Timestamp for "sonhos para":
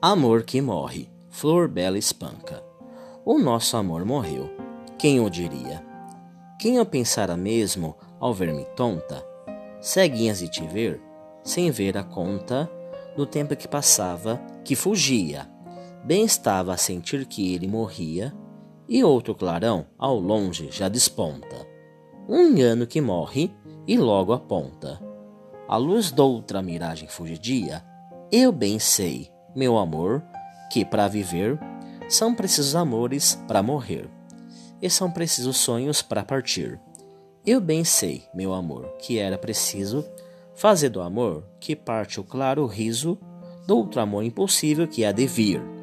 35.56-36.22